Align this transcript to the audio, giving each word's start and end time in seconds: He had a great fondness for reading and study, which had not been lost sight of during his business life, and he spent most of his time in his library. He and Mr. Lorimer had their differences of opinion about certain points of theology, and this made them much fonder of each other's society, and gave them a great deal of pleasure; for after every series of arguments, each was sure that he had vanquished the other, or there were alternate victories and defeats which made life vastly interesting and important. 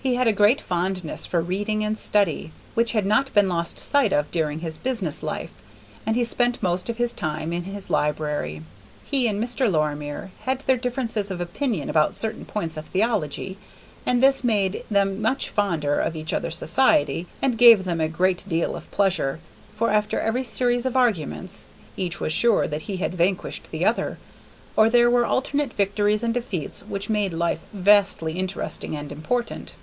He 0.00 0.14
had 0.14 0.28
a 0.28 0.32
great 0.32 0.58
fondness 0.62 1.26
for 1.26 1.42
reading 1.42 1.84
and 1.84 1.98
study, 1.98 2.50
which 2.72 2.92
had 2.92 3.04
not 3.04 3.34
been 3.34 3.46
lost 3.46 3.78
sight 3.78 4.10
of 4.10 4.30
during 4.30 4.60
his 4.60 4.78
business 4.78 5.22
life, 5.22 5.52
and 6.06 6.16
he 6.16 6.24
spent 6.24 6.62
most 6.62 6.88
of 6.88 6.96
his 6.96 7.12
time 7.12 7.52
in 7.52 7.64
his 7.64 7.90
library. 7.90 8.62
He 9.04 9.26
and 9.28 9.42
Mr. 9.42 9.70
Lorimer 9.70 10.30
had 10.44 10.60
their 10.60 10.78
differences 10.78 11.30
of 11.30 11.42
opinion 11.42 11.90
about 11.90 12.16
certain 12.16 12.46
points 12.46 12.78
of 12.78 12.86
theology, 12.86 13.58
and 14.06 14.22
this 14.22 14.42
made 14.42 14.82
them 14.90 15.20
much 15.20 15.50
fonder 15.50 16.00
of 16.00 16.16
each 16.16 16.32
other's 16.32 16.56
society, 16.56 17.26
and 17.42 17.58
gave 17.58 17.84
them 17.84 18.00
a 18.00 18.08
great 18.08 18.48
deal 18.48 18.74
of 18.76 18.90
pleasure; 18.90 19.40
for 19.74 19.90
after 19.90 20.18
every 20.20 20.44
series 20.44 20.86
of 20.86 20.96
arguments, 20.96 21.66
each 21.98 22.18
was 22.18 22.32
sure 22.32 22.66
that 22.66 22.82
he 22.82 22.96
had 22.96 23.14
vanquished 23.14 23.68
the 23.70 23.84
other, 23.84 24.16
or 24.74 24.88
there 24.88 25.10
were 25.10 25.26
alternate 25.26 25.74
victories 25.74 26.22
and 26.22 26.32
defeats 26.32 26.80
which 26.82 27.10
made 27.10 27.34
life 27.34 27.66
vastly 27.74 28.38
interesting 28.38 28.96
and 28.96 29.12
important. 29.12 29.74